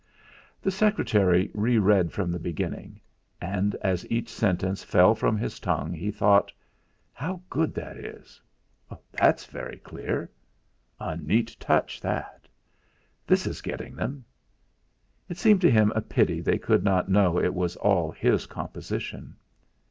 [0.63, 2.99] The secretary re read from the beginning;
[3.39, 6.51] and as each sentence fell from his tongue, he thought:
[7.13, 8.41] 'How good that is!'
[9.11, 10.31] 'That's very clear!'
[10.99, 12.01] 'A neat touch!'
[13.27, 14.25] 'This is getting them.'
[15.29, 19.35] It seemed to him a pity they could not know it was all his composition.